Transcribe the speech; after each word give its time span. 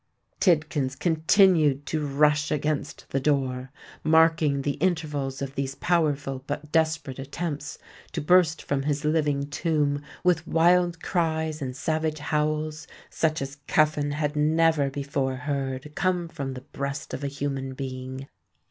Tidkins 0.39 0.95
continued 0.97 1.85
to 1.85 2.03
rush 2.07 2.49
against 2.49 3.05
the 3.11 3.19
door, 3.19 3.71
marking 4.03 4.63
the 4.63 4.77
intervals 4.81 5.43
of 5.43 5.53
these 5.53 5.75
powerful 5.75 6.43
but 6.47 6.71
desperate 6.71 7.19
attempts 7.19 7.77
to 8.13 8.19
burst 8.19 8.63
from 8.63 8.81
his 8.81 9.05
living 9.05 9.47
tomb, 9.47 10.01
with 10.23 10.47
wild 10.47 11.03
cries 11.03 11.61
and 11.61 11.77
savage 11.77 12.17
howls 12.17 12.87
such 13.11 13.43
as 13.43 13.57
Cuffin 13.67 14.13
had 14.13 14.35
never 14.35 14.89
before 14.89 15.35
heard 15.35 15.93
come 15.93 16.27
from 16.27 16.55
the 16.55 16.61
breast 16.61 17.13
of 17.13 17.23
a 17.23 17.27
human 17.27 17.75
being. 17.75 18.27